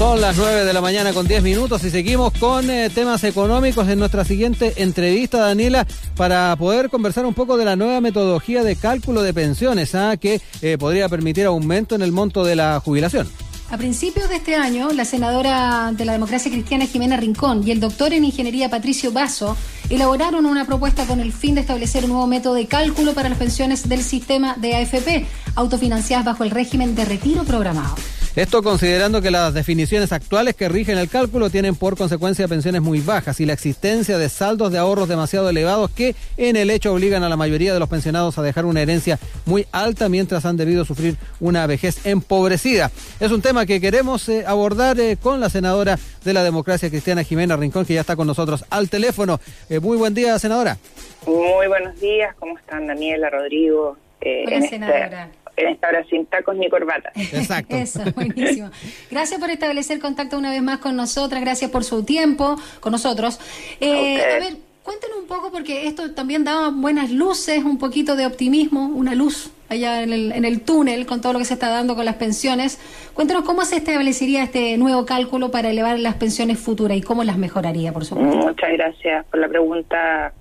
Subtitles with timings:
[0.00, 3.86] Son las 9 de la mañana con 10 minutos y seguimos con eh, temas económicos
[3.86, 8.76] en nuestra siguiente entrevista, Daniela, para poder conversar un poco de la nueva metodología de
[8.76, 10.16] cálculo de pensiones, ¿ah?
[10.16, 13.28] que eh, podría permitir aumento en el monto de la jubilación.
[13.70, 17.78] A principios de este año, la senadora de la democracia cristiana Jimena Rincón y el
[17.78, 19.54] doctor en ingeniería Patricio Basso
[19.90, 23.36] elaboraron una propuesta con el fin de establecer un nuevo método de cálculo para las
[23.36, 25.26] pensiones del sistema de AFP,
[25.56, 27.96] autofinanciadas bajo el régimen de retiro programado.
[28.40, 33.00] Esto considerando que las definiciones actuales que rigen el cálculo tienen por consecuencia pensiones muy
[33.00, 37.22] bajas y la existencia de saldos de ahorros demasiado elevados que en el hecho obligan
[37.22, 40.86] a la mayoría de los pensionados a dejar una herencia muy alta mientras han debido
[40.86, 42.90] sufrir una vejez empobrecida.
[43.20, 47.24] Es un tema que queremos eh, abordar eh, con la senadora de la democracia cristiana
[47.24, 49.38] Jimena Rincón, que ya está con nosotros al teléfono.
[49.68, 50.78] Eh, muy buen día, senadora.
[51.26, 53.98] Muy buenos días, ¿cómo están Daniela, Rodrigo?
[54.22, 57.12] Hola, este senadora en esta hora sin tacos ni corbata.
[57.14, 57.76] Exacto.
[57.80, 58.70] Eso, buenísimo.
[59.10, 63.38] Gracias por establecer contacto una vez más con nosotras, gracias por su tiempo con nosotros.
[63.80, 68.26] Eh, a ver, cuéntenos un poco, porque esto también da buenas luces, un poquito de
[68.26, 71.68] optimismo, una luz allá en el, en el túnel con todo lo que se está
[71.68, 72.78] dando con las pensiones.
[73.14, 77.38] Cuéntenos cómo se establecería este nuevo cálculo para elevar las pensiones futuras y cómo las
[77.38, 78.36] mejoraría, por supuesto.
[78.36, 80.32] Muchas gracias por la pregunta,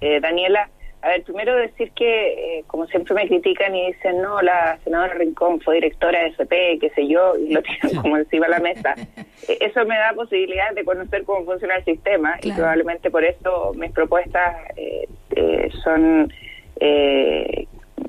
[0.00, 0.68] eh, Daniela.
[1.02, 5.14] A ver, primero decir que, eh, como siempre me critican y dicen, no, la senadora
[5.14, 8.60] Rincón fue directora de SP, qué sé yo, y lo tienen como encima de la
[8.60, 8.94] mesa.
[9.48, 13.72] Eh, eso me da posibilidad de conocer cómo funciona el sistema y probablemente por eso
[13.74, 16.32] mis propuestas eh, son,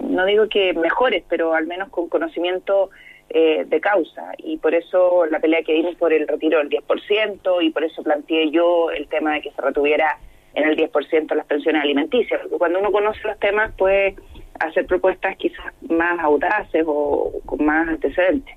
[0.08, 2.92] no digo que mejores, pero al menos con conocimiento
[3.32, 4.34] de causa.
[4.38, 8.04] Y por eso la pelea que dimos por el retiro del 10% y por eso
[8.04, 10.20] planteé yo el tema de que se retuviera
[10.56, 14.16] en el 10% las pensiones alimenticias, porque cuando uno conoce los temas puede
[14.60, 18.56] hacer propuestas quizás más audaces o con más antecedentes.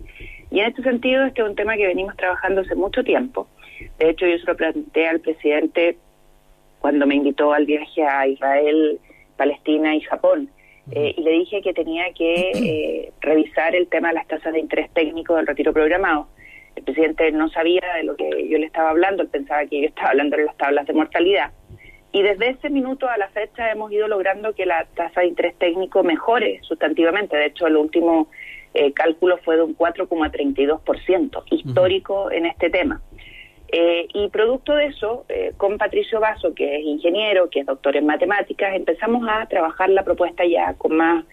[0.51, 3.49] Y en este sentido, este es un tema que venimos trabajando hace mucho tiempo.
[3.99, 5.99] De hecho, yo se lo planteé al presidente
[6.81, 9.01] cuando me invitó al viaje a Israel,
[9.37, 10.51] Palestina y Japón.
[10.93, 14.61] Eh, y le dije que tenía que eh, revisar el tema de las tasas de
[14.61, 16.29] interés técnico del retiro programado.
[16.77, 19.89] El presidente no sabía de lo que yo le estaba hablando, él pensaba que yo
[19.89, 21.51] estaba hablando de las tablas de mortalidad.
[22.13, 25.57] Y desde ese minuto a la fecha hemos ido logrando que la tasa de interés
[25.59, 27.37] técnico mejore sustantivamente.
[27.37, 28.29] De hecho, el último
[28.79, 33.01] eh, cálculo fue de un 4,32%, histórico en este tema.
[33.69, 37.97] Eh, y producto de eso, eh, con Patricio Vaso, que es ingeniero, que es doctor
[37.97, 41.25] en matemáticas, empezamos a trabajar la propuesta ya con más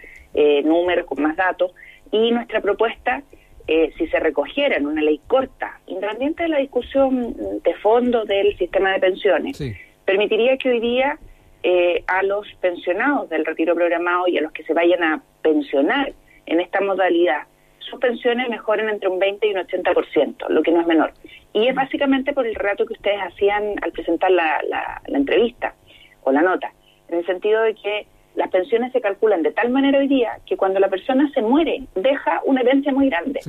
[0.63, 1.73] números, con más datos,
[2.12, 3.22] y nuestra propuesta,
[3.67, 8.94] si se recogiera en una ley corta, independiente de la discusión de fondo del sistema
[8.94, 9.62] de pensiones,
[10.06, 11.18] permitiría que hoy día
[11.64, 16.14] eh, a los pensionados del retiro programado y a los que se vayan a pensionar
[16.46, 17.44] en esta modalidad,
[17.80, 21.13] sus pensiones mejoren entre un 20 y un 80%, lo que no es menor.
[21.53, 25.75] Y es básicamente por el relato que ustedes hacían al presentar la, la, entrevista
[26.24, 26.74] o la nota,
[27.09, 30.58] en el sentido de que las pensiones se calculan de tal manera hoy día que
[30.58, 33.40] cuando la persona se muere deja una herencia muy grande.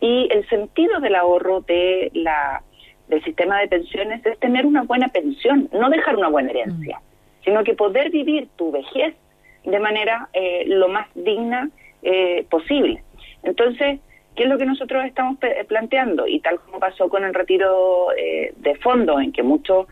[0.00, 2.62] Y el sentido del ahorro de la
[3.08, 7.44] del sistema de pensiones es tener una buena pensión, no dejar una buena herencia, mm.
[7.44, 9.14] sino que poder vivir tu vejez
[9.64, 11.70] de manera eh, lo más digna
[12.02, 13.02] eh, posible.
[13.42, 14.00] Entonces,
[14.36, 16.26] ¿qué es lo que nosotros estamos planteando?
[16.26, 19.86] Y tal como pasó con el retiro eh, de fondos, en que muchos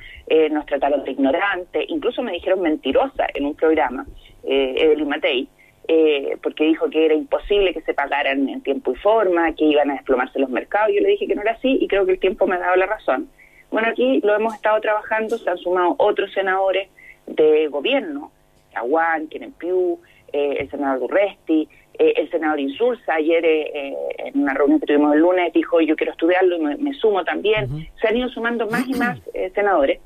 [0.50, 4.05] nos trataron de ignorante, incluso me dijeron mentirosa en un programa,
[4.43, 5.49] Evelyn Matei,
[5.88, 9.91] eh, porque dijo que era imposible que se pagaran en tiempo y forma, que iban
[9.91, 10.91] a desplomarse los mercados.
[10.94, 12.76] Yo le dije que no era así y creo que el tiempo me ha dado
[12.76, 13.28] la razón.
[13.70, 16.88] Bueno, aquí lo hemos estado trabajando, se han sumado otros senadores
[17.26, 18.32] de gobierno,
[18.75, 20.00] Aguán, Kenen Piu,
[20.32, 25.20] eh, el senador Durresti, eh, el senador Insulza, ayer en una reunión que tuvimos el
[25.20, 27.88] lunes dijo yo quiero estudiarlo y me, sumo también.
[28.00, 29.20] Se han ido sumando más y más
[29.54, 30.00] senadores.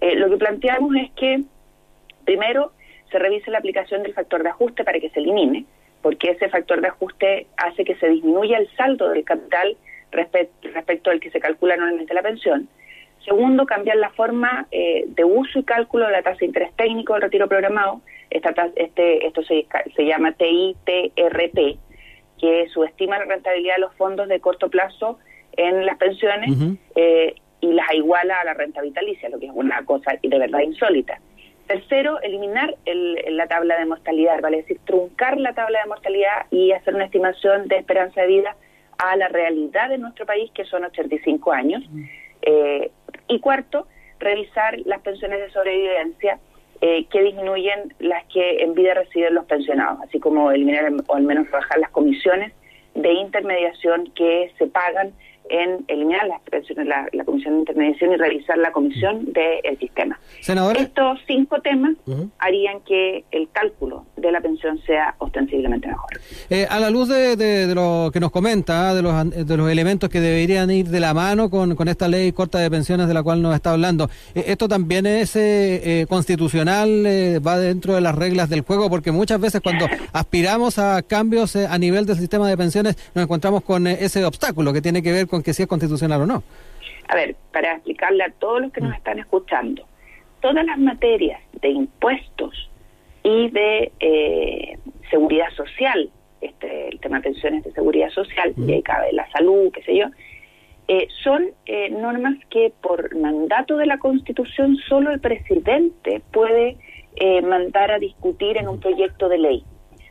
[0.00, 1.42] lo que planteamos es que,
[2.24, 2.72] primero,
[3.10, 5.64] se revise la aplicación del factor de ajuste para que se elimine,
[6.02, 9.76] porque ese factor de ajuste hace que se disminuya el saldo del capital
[10.12, 12.68] respecto al que se calcula normalmente la pensión.
[13.24, 17.12] Segundo, cambiar la forma eh, de uso y cálculo de la tasa de interés técnico
[17.12, 18.00] del retiro programado.
[18.30, 19.66] Esta este, esto se,
[20.04, 21.78] llama TITRP,
[22.40, 25.18] que subestima la rentabilidad de los fondos de corto plazo
[25.56, 26.50] en las pensiones
[26.94, 30.60] eh, y las iguala a la renta vitalicia, lo que es una cosa de verdad
[30.60, 31.20] insólita.
[31.70, 36.96] Tercero, eliminar la tabla de mortalidad, vale decir, truncar la tabla de mortalidad y hacer
[36.96, 38.56] una estimación de esperanza de vida
[38.98, 41.84] a la realidad de nuestro país, que son 85 años.
[42.42, 42.90] Eh,
[43.28, 43.86] y cuarto,
[44.18, 46.40] revisar las pensiones de sobrevivencia
[46.80, 51.22] eh, que disminuyen las que en vida reciben los pensionados, así como eliminar o al
[51.22, 52.52] menos bajar las comisiones
[52.96, 55.12] de intermediación que se pagan
[55.50, 56.40] en eliminar las
[56.86, 60.18] la, la comisión de intermediación y revisar la comisión del sistema.
[60.38, 61.92] Estos cinco temas
[62.38, 66.10] harían que el cálculo de la pensión sea ostensiblemente mejor.
[66.48, 70.20] Eh, a la luz de, lo que nos comenta, de los, de los elementos que
[70.20, 73.42] deberían ir de la mano con, con esta ley corta de pensiones de la cual
[73.42, 76.88] nos está hablando, eh, ¿esto también es eh, constitucional,
[77.44, 78.88] va dentro de las reglas del juego?
[78.88, 83.62] Porque muchas veces cuando aspiramos a cambios a nivel del sistema de pensiones nos encontramos
[83.64, 86.42] con ese obstáculo que tiene que ver con que si es constitucional o no.
[87.08, 88.94] A ver, para explicarle a todos los que nos mm.
[88.94, 89.84] están escuchando,
[90.40, 92.70] todas las materias de impuestos
[93.22, 94.78] y de eh,
[95.10, 96.10] seguridad social,
[96.40, 99.96] este, el tema de pensiones de seguridad social, y ahí cabe la salud, qué sé
[99.96, 100.06] yo,
[100.88, 106.76] eh, son eh, normas que por mandato de la Constitución solo el presidente puede
[107.42, 109.64] mandar a discutir en un proyecto de ley.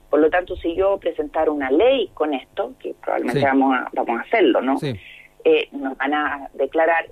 [0.10, 4.20] Por lo tanto, si yo presentara una ley con esto, que probablemente vamos, a, vamos
[4.20, 4.78] a hacerlo, ¿no?
[5.72, 7.08] Nos van a declarar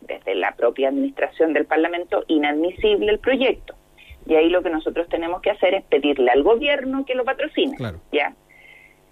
[0.00, 3.74] desde la propia administración del Parlamento inadmisible el proyecto.
[4.26, 7.76] Y ahí lo que nosotros tenemos que hacer es pedirle al gobierno que lo patrocine,
[8.12, 8.34] ¿ya?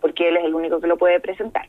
[0.00, 1.68] Porque él es el único que lo puede presentar.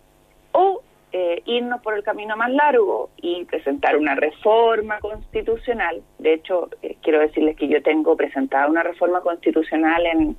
[0.51, 0.81] O
[1.11, 6.03] eh, irnos por el camino más largo y presentar una reforma constitucional.
[6.19, 10.37] De hecho, eh, quiero decirles que yo tengo presentada una reforma constitucional en,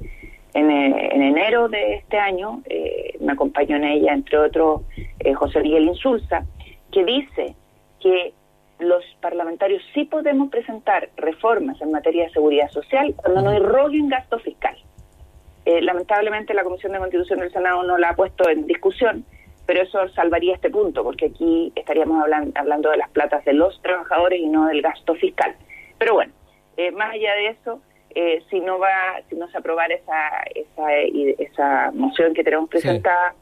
[0.54, 2.62] en, eh, enero de este año.
[3.20, 4.82] me acompañó en ella, entre otros,
[5.34, 6.44] José Miguel Insulza,
[6.90, 7.54] que dice
[8.00, 8.32] que
[8.80, 14.38] los parlamentarios sí podemos presentar reformas en materia de seguridad social cuando no irroguen gasto
[14.38, 14.76] fiscal.
[15.66, 19.24] Eh, lamentablemente la Comisión de Constitución del Senado no la ha puesto en discusión,
[19.66, 22.24] pero eso salvaría este punto, porque aquí estaríamos
[22.54, 25.54] hablando de las platas de los trabajadores y no del gasto fiscal.
[25.98, 26.32] Pero bueno,
[26.78, 27.82] eh, más allá de eso,
[28.14, 30.92] eh, si no va, si no se aprobara esa, esa,
[31.38, 33.34] esa moción que tenemos presentada,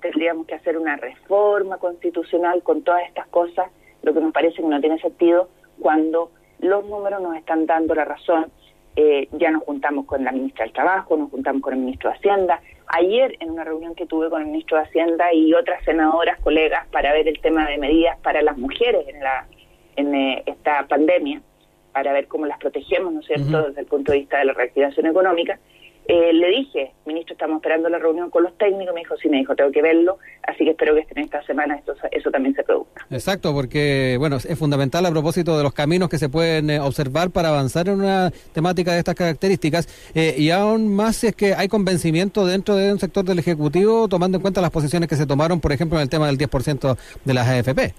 [0.00, 3.70] tendríamos que hacer una reforma constitucional con todas estas cosas
[4.02, 5.48] lo que nos parece que no tiene sentido
[5.80, 8.50] cuando los números nos están dando la razón.
[8.96, 12.16] Eh, ya nos juntamos con la ministra del Trabajo, nos juntamos con el ministro de
[12.16, 12.60] Hacienda.
[12.88, 16.86] Ayer, en una reunión que tuve con el ministro de Hacienda y otras senadoras, colegas,
[16.88, 19.46] para ver el tema de medidas para las mujeres en, la,
[19.96, 21.40] en eh, esta pandemia,
[21.92, 24.52] para ver cómo las protegemos, ¿no es cierto?, desde el punto de vista de la
[24.52, 25.58] reactivación económica.
[26.12, 29.36] Eh, le dije, ministro, estamos esperando la reunión con los técnicos, me dijo, sí, me
[29.36, 32.64] dijo, tengo que verlo, así que espero que en esta semana esto, eso también se
[32.64, 33.06] produzca.
[33.10, 37.30] Exacto, porque, bueno, es fundamental a propósito de los caminos que se pueden eh, observar
[37.30, 39.86] para avanzar en una temática de estas características,
[40.16, 44.08] eh, y aún más si es que hay convencimiento dentro de un sector del Ejecutivo,
[44.08, 46.98] tomando en cuenta las posiciones que se tomaron, por ejemplo, en el tema del 10%
[47.24, 47.94] de las AFP.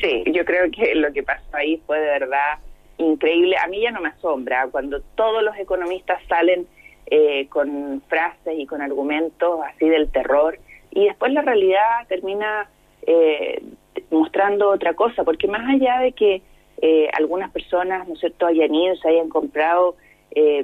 [0.00, 2.58] Sí, yo creo que lo que pasó ahí fue de verdad
[2.98, 3.56] increíble.
[3.56, 6.66] A mí ya no me asombra cuando todos los economistas salen
[7.06, 10.58] eh, con frases y con argumentos así del terror,
[10.90, 12.70] y después la realidad termina
[13.06, 13.62] eh,
[14.10, 16.40] mostrando otra cosa, porque más allá de que
[16.80, 19.96] eh, algunas personas, ¿no es cierto?, hayan ido, se hayan comprado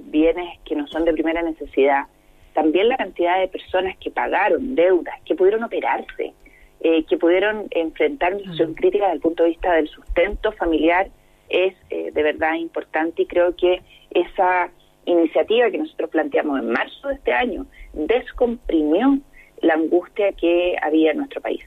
[0.02, 2.06] bienes que no son de primera necesidad,
[2.54, 6.32] también la cantidad de personas que pagaron deudas, que pudieron operarse,
[6.80, 11.08] que pudieron enfrentar una situación crítica desde el punto de vista del sustento familiar,
[11.50, 14.70] es de verdad importante y creo que esa
[15.04, 19.18] iniciativa que nosotros planteamos en marzo de este año descomprimió
[19.62, 21.64] la angustia que había en nuestro país.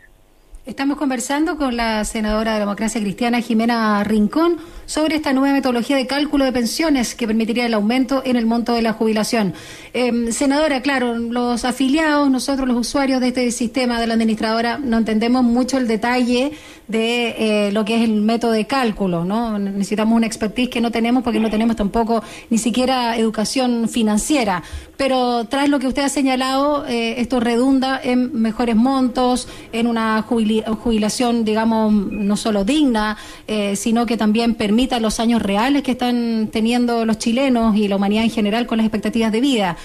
[0.66, 6.08] Estamos conversando con la senadora de Democracia Cristiana, Jimena Rincón, sobre esta nueva metodología de
[6.08, 9.54] cálculo de pensiones que permitiría el aumento en el monto de la jubilación.
[9.94, 14.98] Em, senadora, claro, los afiliados, nosotros los usuarios de este sistema de la administradora, no
[14.98, 16.54] entendemos mucho el detalle
[16.94, 19.60] de eh, lo que es el método de cálculo, ¿no?
[19.60, 24.64] Necesitamos una expertise que no tenemos porque no tenemos tampoco ni siquiera educación financiera.
[24.96, 30.22] Pero tras lo que usted ha señalado, eh, esto redunda en mejores montos, en una
[30.22, 36.50] jubilación, digamos, no solo digna, eh, sino que también permita los años reales que están
[36.52, 39.78] teniendo los chilenos y la humanidad en general con las expectativas de vida.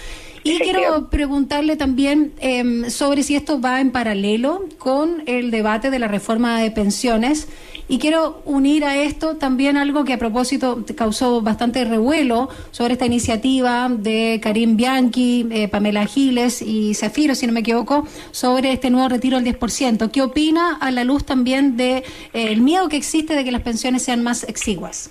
[0.44, 5.98] Y quiero preguntarle también em, sobre si esto va en paralelo con el debate de
[5.98, 7.48] la reforma de pensiones.
[7.90, 13.06] Y quiero unir a esto también algo que a propósito causó bastante revuelo sobre esta
[13.06, 18.90] iniciativa de Karim Bianchi, eh, Pamela Giles y Zafiro, si no me equivoco, sobre este
[18.90, 20.10] nuevo retiro del 10%.
[20.10, 22.04] ¿Qué opina a la luz también del de,
[22.34, 25.10] eh, el miedo que existe de que las pensiones sean más exiguas?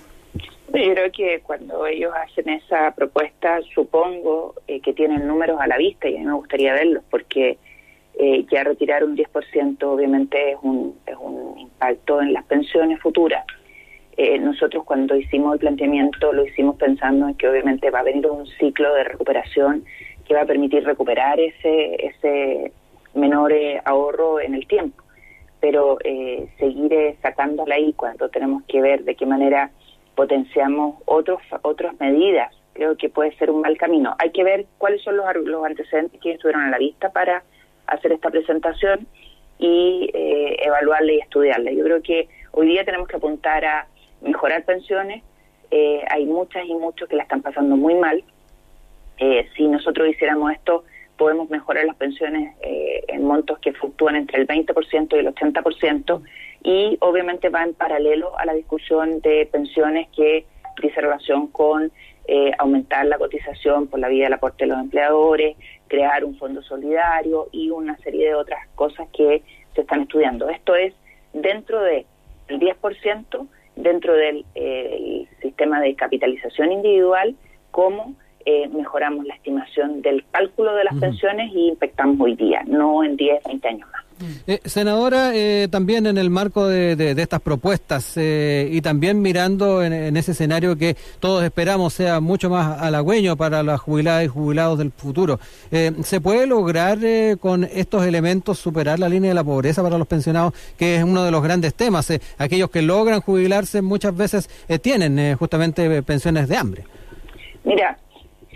[0.67, 5.77] Yo creo que cuando ellos hacen esa propuesta, supongo eh, que tienen números a la
[5.77, 7.57] vista y a mí me gustaría verlos, porque
[8.19, 13.45] eh, ya retirar un 10% obviamente es un, es un impacto en las pensiones futuras.
[14.17, 18.25] Eh, nosotros cuando hicimos el planteamiento lo hicimos pensando en que obviamente va a venir
[18.27, 19.85] un ciclo de recuperación
[20.27, 22.71] que va a permitir recuperar ese, ese
[23.13, 23.53] menor
[23.85, 25.03] ahorro en el tiempo.
[25.59, 29.71] pero eh, seguir eh, sacándola ahí cuando tenemos que ver de qué manera
[30.17, 34.15] potenciamos otros otras medidas, creo que puede ser un mal camino.
[34.17, 37.43] Hay que ver cuáles son los, los antecedentes que estuvieron a la vista para
[37.85, 39.07] hacer esta presentación
[39.59, 41.71] y eh, evaluarla y estudiarla.
[41.71, 43.87] Yo creo que hoy día tenemos que apuntar a
[44.21, 45.23] mejorar pensiones.
[45.69, 48.23] Eh, hay muchas y muchos que la están pasando muy mal.
[49.19, 50.83] Eh, si nosotros hiciéramos esto,
[51.15, 56.21] podemos mejorar las pensiones eh, en montos que fluctúan entre el 20% y el 80%
[56.67, 60.45] y obviamente va en paralelo a la discusión de pensiones que
[60.81, 61.93] dice relación con
[62.27, 65.55] eh, aumentar la cotización por la vía del aporte de los empleadores,
[65.87, 69.43] crear un fondo solidario y una serie de otras cosas que
[69.75, 70.49] se están estudiando.
[70.49, 70.93] Esto es
[71.31, 72.05] dentro del
[72.49, 73.47] 10%,
[73.77, 77.33] dentro del eh, sistema de capitalización individual,
[77.71, 83.05] como eh, mejoramos la estimación del cálculo de las pensiones y infectamos hoy día, no
[83.05, 83.96] en 10, 20 años más.
[84.47, 90.17] Eh, senadora, eh, también en el marco de, estas propuestas eh, y también mirando en,
[90.17, 94.91] ese escenario que todos esperamos sea mucho más halagüeño para las jubiladas y jubilados del
[94.91, 95.39] futuro,
[96.03, 96.97] ¿se puede lograr
[97.39, 101.23] con estos elementos superar la línea de la pobreza para los pensionados, que es uno
[101.23, 102.07] de los grandes temas?
[102.37, 104.49] aquellos que logran jubilarse muchas veces
[104.81, 106.83] tienen justamente pensiones de hambre.
[107.63, 107.97] Mira,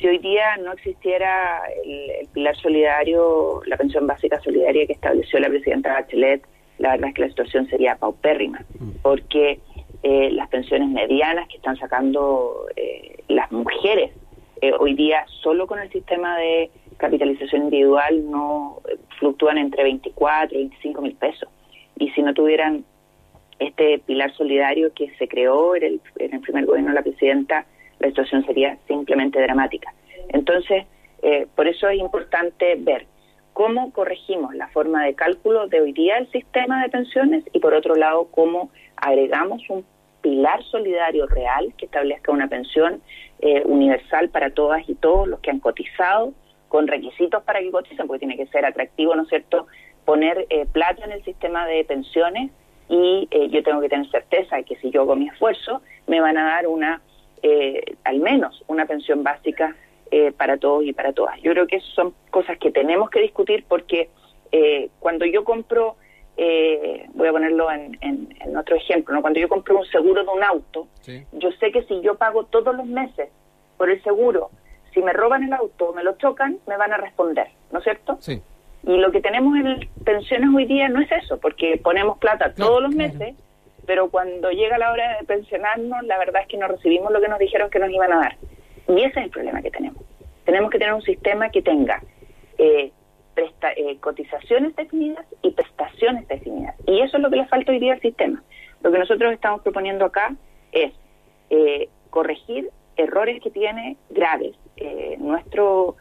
[0.01, 5.50] si hoy día no existiera el, pilar solidario, la pensión básica solidaria que estableció la
[5.50, 6.41] presidenta Bachelet,
[6.79, 8.89] la verdad es que la situación sería paupérrima, mm.
[9.03, 9.60] porque
[10.01, 14.12] eh, las pensiones medianas que están sacando eh, las mujeres
[14.62, 18.81] eh, hoy día solo con el sistema de capitalización individual no
[19.20, 21.50] fluctúan entre 24 y 25 mil pesos.
[21.98, 22.84] Y si no tuvieran
[23.60, 27.65] este pilar solidario que se creó en el, en el primer gobierno de la presidenta,
[28.01, 29.93] la situación sería simplemente dramática.
[30.29, 30.86] Entonces,
[31.22, 33.05] eh, por eso es importante ver
[33.53, 37.74] cómo corregimos la forma de cálculo de hoy día el sistema de pensiones y por
[37.74, 39.86] otro lado cómo agregamos un
[40.22, 43.01] pilar solidario real que establezca una pensión
[43.39, 46.34] eh, universal para todas y todos los que han cotizado
[46.70, 49.67] con requisitos para que coticen, porque tiene que ser atractivo, ¿no es cierto?,
[50.05, 52.51] poner eh, plata en el sistema de pensiones
[52.89, 56.38] y yo tengo que tener certeza de que si yo hago mi esfuerzo me van
[56.38, 57.01] a dar una
[57.43, 59.75] eh, al menos una pensión básica
[60.12, 61.41] eh, para todos y para todas.
[61.41, 64.10] Yo creo que son cosas que tenemos que discutir porque
[64.51, 65.95] eh, cuando yo compro,
[67.13, 69.21] voy a ponerlo en, otro ejemplo, ¿no?
[69.21, 70.88] cuando yo compro un seguro de un auto,
[71.33, 73.29] yo sé que si yo pago todos los meses
[73.77, 74.50] por el seguro,
[74.93, 77.83] si me roban el auto o me lo chocan, me van a responder, ¿no es
[77.83, 78.17] cierto?
[78.19, 78.41] Sí.
[78.83, 82.81] Y lo que tenemos en pensiones hoy día no es eso, porque ponemos plata todos
[82.81, 83.36] los meses
[83.85, 87.27] pero cuando llega la hora de pensionarnos, la verdad es que no recibimos lo que
[87.27, 88.38] nos dijeron que nos iban a dar.
[88.88, 90.03] Y ese es el problema que tenemos.
[90.45, 92.01] Tenemos que tener un sistema que tenga
[92.57, 92.91] eh,
[93.38, 96.75] eh, cotizaciones definidas y prestaciones definidas.
[96.85, 98.43] Y eso es lo que le falta hoy día al sistema.
[98.81, 100.35] Lo que nosotros estamos proponiendo acá
[100.71, 100.93] es
[101.50, 104.55] eh, corregir errores que tiene graves
[105.19, 105.95] nuestro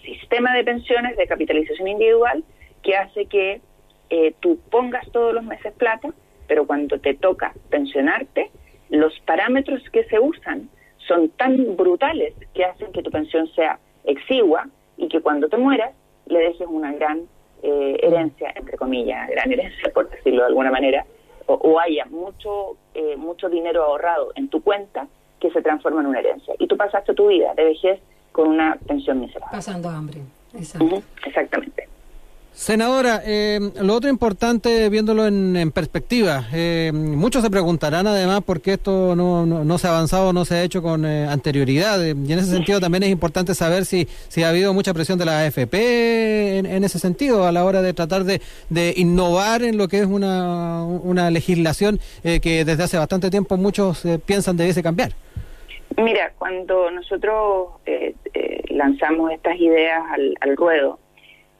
[0.00, 2.44] sistema de pensiones de capitalización individual
[2.82, 3.60] que hace que
[4.10, 6.10] eh, tú pongas todos los meses plata,
[6.46, 8.50] pero cuando te toca pensionarte,
[8.88, 10.68] los parámetros que se usan
[11.06, 15.92] son tan brutales que hacen que tu pensión sea exigua y que cuando te mueras
[16.26, 17.22] le dejes una gran
[17.62, 21.04] eh, herencia, entre comillas, gran herencia, por decirlo de alguna manera,
[21.46, 25.06] o, haya mucho, eh, mucho dinero ahorrado en tu cuenta
[25.40, 26.54] que se transforma en una herencia.
[26.58, 28.00] Y tú pasaste tu vida de vejez
[28.32, 29.52] con una pensión miserable.
[29.52, 30.22] Pasando hambre,
[30.54, 31.02] exacto.
[31.24, 31.88] exactamente.
[32.56, 38.72] Senadora, eh, lo otro importante, viéndolo en, perspectiva, eh, muchos se preguntarán además por qué
[38.72, 42.02] esto no, no, se ha avanzado, no se ha hecho con eh, anterioridad.
[42.02, 45.26] Y en ese sentido también es importante saber si, si ha habido mucha presión de
[45.26, 49.86] la AFP en, ese sentido a la hora de tratar de, de innovar en lo
[49.86, 55.12] que es una, una legislación que desde hace bastante tiempo muchos piensan debiese cambiar.
[55.98, 57.68] Mira, cuando nosotros
[58.70, 60.00] lanzamos estas ideas
[60.40, 60.98] al ruedo,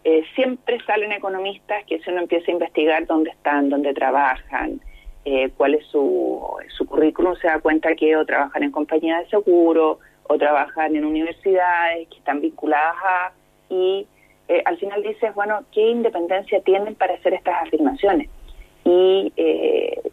[0.08, 4.80] eh, siempre salen economistas que si uno empieza a investigar dónde están, dónde trabajan,
[5.24, 6.40] eh, cuál es su,
[6.88, 9.98] currículum, se da cuenta que o trabajan en compañías de seguro
[10.28, 13.32] o trabajan en universidades que están vinculadas a...
[13.68, 14.06] Y
[14.46, 18.30] eh, al final dices, bueno, ¿qué independencia tienen para hacer estas afirmaciones?
[18.84, 19.32] Y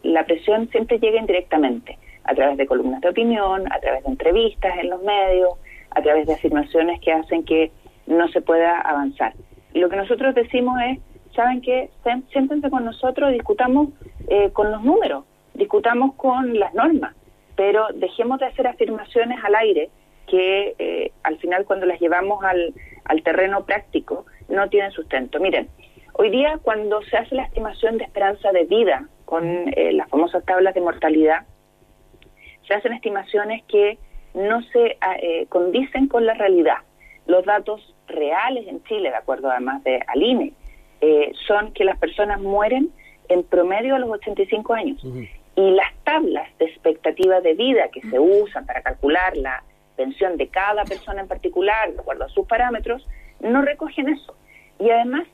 [0.02, 4.76] la presión siempre llega indirectamente, a través de columnas de opinión, a través de entrevistas
[4.76, 5.50] en los medios,
[5.90, 7.70] a través de afirmaciones que hacen que
[8.08, 9.34] no se pueda avanzar.
[9.74, 10.98] Lo que nosotros decimos es,
[11.34, 11.90] ¿saben qué?
[12.32, 13.88] Siéntense con nosotros, discutamos
[14.28, 17.14] eh, con los números, discutamos con las normas,
[17.56, 19.90] pero dejemos de hacer afirmaciones al aire
[20.26, 22.72] que eh, al final cuando las llevamos al,
[23.04, 25.38] al terreno práctico no tienen sustento.
[25.38, 25.68] Miren,
[26.16, 30.44] Hoy día, cuando se hace la estimación de esperanza de vida con eh, las famosas
[30.44, 31.44] tablas de mortalidad,
[32.68, 33.98] se hacen estimaciones que
[34.32, 36.76] no se ah, eh, condicen con la realidad.
[37.26, 40.52] Los datos reales en Chile, de acuerdo además de Aline,
[41.00, 42.90] eh, son que las personas mueren
[43.28, 45.04] en promedio a los 85 años.
[45.56, 49.62] Y las tablas de expectativa de vida que se usan para calcular la
[49.96, 53.06] pensión de cada persona en particular, de acuerdo a sus parámetros,
[53.40, 54.34] no recogen eso.
[54.80, 55.26] Y además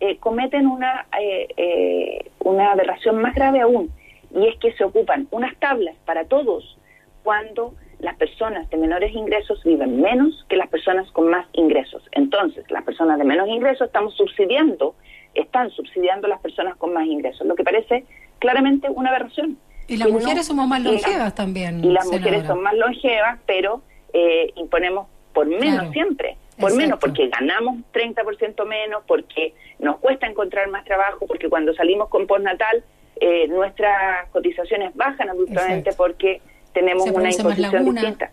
[0.00, 3.90] eh, cometen una, eh, eh, una aberración más grave aún,
[4.34, 6.76] y es que se ocupan unas tablas para todos
[7.22, 12.02] cuando las personas de menores ingresos viven menos que las personas con más ingresos.
[12.12, 14.94] Entonces, las personas de menos ingresos estamos subsidiando,
[15.34, 18.04] están subsidiando a las personas con más ingresos, lo que parece
[18.38, 19.58] claramente una aberración.
[19.88, 21.84] Y las mujeres somos más longevas también.
[21.84, 26.36] Y las mujeres son más longevas, pero eh, imponemos por menos siempre.
[26.58, 32.08] Por menos, porque ganamos 30% menos, porque nos cuesta encontrar más trabajo, porque cuando salimos
[32.08, 32.82] con postnatal
[33.18, 36.42] eh, nuestras cotizaciones bajan abruptamente porque
[36.76, 38.30] tenemos una imposición distinta.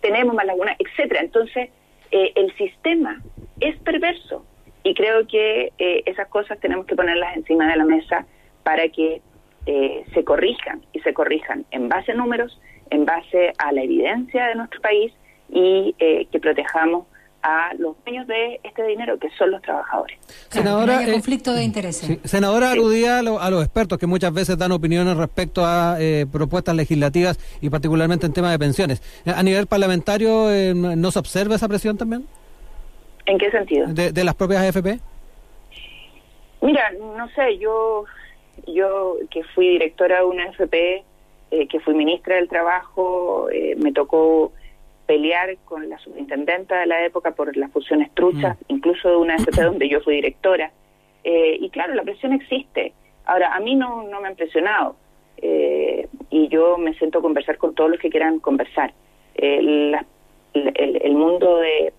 [0.00, 1.20] Tenemos más laguna, etcétera.
[1.20, 1.68] Entonces,
[2.10, 3.20] eh, el sistema
[3.60, 4.46] es perverso
[4.82, 8.24] y creo que eh, esas cosas tenemos que ponerlas encima de la mesa
[8.62, 9.20] para que
[9.66, 12.58] eh, se corrijan y se corrijan en base a números,
[12.88, 15.12] en base a la evidencia de nuestro país
[15.50, 17.06] y que protejamos
[17.42, 20.18] a los dueños de este dinero, que son los trabajadores.
[20.48, 22.18] Senadora, eh, conflicto de intereses.
[22.24, 27.38] senadora aludía a, los expertos que muchas veces dan opiniones respecto a eh, propuestas legislativas
[27.60, 29.02] y particularmente en temas de pensiones.
[29.26, 32.26] ¿A nivel parlamentario eh, no se observa esa presión también?
[33.26, 33.86] ¿En qué sentido?
[33.88, 35.00] De, las propias AFP.
[36.60, 38.04] Mira, no sé, yo,
[38.66, 41.04] yo que fui directora de una AFP,
[41.68, 44.52] que fui ministra del Trabajo, me tocó
[45.12, 48.64] pelear con la superintendenta de la época por las fusiones truchas, mm.
[48.68, 50.72] incluso de una FP donde yo fui directora.
[51.22, 52.94] Eh, y claro, la presión existe.
[53.26, 54.96] Ahora, a mí no, no me han presionado
[55.36, 58.94] eh, y yo me siento a conversar con todos los que quieran conversar.
[59.34, 59.58] Eh,
[60.54, 61.92] el, mundo de,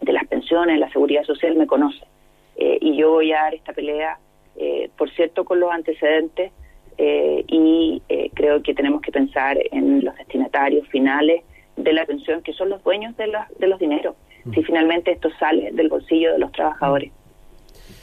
[0.00, 2.04] de, las pensiones, la seguridad social me conoce
[2.56, 4.18] y yo voy a dar esta pelea,
[4.96, 6.52] por cierto, con los antecedentes
[6.98, 8.02] y
[8.34, 11.42] creo que tenemos que pensar en los destinatarios finales
[11.76, 14.14] de la pensión, que son los dueños de, los de los dineros,
[14.52, 14.64] si mm.
[14.64, 17.12] finalmente esto sale del bolsillo de los trabajadores.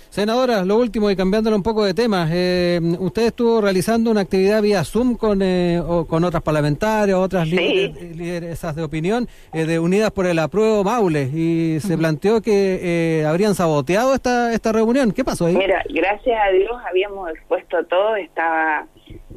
[0.10, 4.60] Senadora, lo último y cambiándole un poco de tema, eh, usted estuvo realizando una actividad
[4.60, 10.26] vía Zoom con, eh, con otras parlamentarias, otras líderes, de opinión, eh, de Unidas por
[10.26, 15.12] el Apruebo Maule, y se planteó que habrían saboteado esta, esta reunión.
[15.12, 15.56] ¿Qué pasó ahí?
[15.56, 18.88] Mira, gracias a Dios habíamos expuesto todo, estaba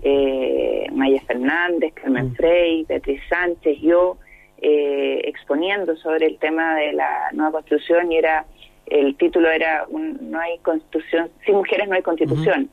[0.02, 2.34] Maya Fernández, Carmen mm.
[2.34, 4.18] Frey, Beatriz Sánchez, yo,
[4.60, 8.46] exponiendo sobre el tema de la nueva constitución y era
[8.86, 12.68] el título era No hay constitución, sin mujeres no hay constitución.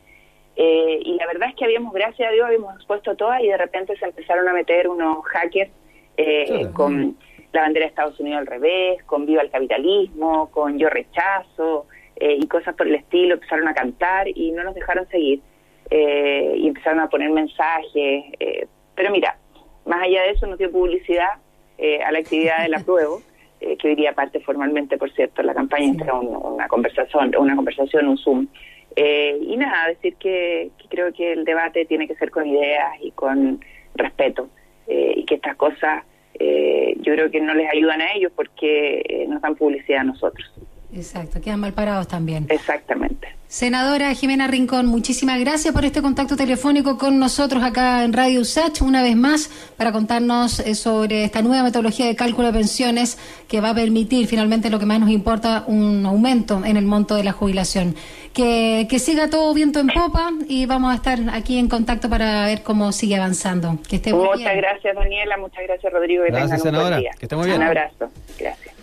[0.55, 3.57] Eh, y la verdad es que habíamos, gracias a Dios, habíamos expuesto todas y de
[3.57, 5.71] repente se empezaron a meter unos hackers
[6.17, 7.17] eh, con
[7.53, 11.87] la bandera de Estados Unidos al revés, con Viva el Capitalismo, con Yo Rechazo
[12.17, 15.41] eh, y cosas por el estilo, empezaron a cantar y no nos dejaron seguir
[15.91, 18.23] y empezaron a poner mensajes.
[18.95, 19.37] pero mira,
[19.85, 21.39] más allá de eso nos dio publicidad
[22.05, 23.21] a la actividad del apruebo.
[23.61, 28.07] Eh, que hoy día parte formalmente, por cierto, la campaña entre una conversación, una conversación,
[28.07, 28.47] un Zoom.
[28.95, 33.11] Eh, y nada, decir que, creo que el debate tiene que ser con ideas y
[33.11, 33.63] con
[33.95, 34.49] respeto
[34.87, 36.03] eh, y que estas cosas
[37.01, 40.49] yo creo que no les ayudan a ellos porque nos dan publicidad a nosotros.
[40.93, 42.47] Exacto, quedan mal parados también.
[42.49, 43.39] Exactamente.
[43.47, 48.83] Senadora Jimena Rincón, muchísimas gracias por este contacto telefónico con nosotros acá en Radio USACH,
[48.83, 53.59] una vez más, para contarnos eh, sobre esta nueva metodología de cálculo de pensiones que
[53.59, 57.23] va a permitir finalmente lo que más nos importa, un aumento en el monto de
[57.23, 57.95] la jubilación.
[58.33, 62.45] Que, que siga todo viento en popa y vamos a estar aquí en contacto para
[62.45, 63.79] ver cómo sigue avanzando.
[63.89, 66.23] Que esté muchas gracias, Daniela, muchas gracias, Rodrigo.
[66.27, 66.99] gracias, senadora.
[66.99, 67.57] Que esté muy bien.
[67.57, 68.11] Un abrazo.
[68.37, 68.78] Gracias.